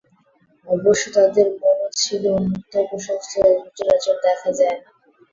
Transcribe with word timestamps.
অবশ্য 0.67 1.03
তাদের 1.17 1.47
মনও 1.55 1.89
ছিল 1.95 2.23
উন্মুক্ত 2.37 2.73
ও 2.77 2.87
প্রশস্ত, 2.89 3.33
যা 3.39 3.51
সচরাচর 3.61 4.15
দেখা 4.25 4.49
যায় 4.59 4.77
না। 4.79 4.89